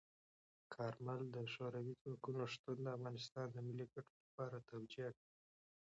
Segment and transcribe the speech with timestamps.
[0.73, 5.25] کارمل د شوروي ځواکونو شتون د افغانستان د ملي ګټو لپاره توجیه کړ.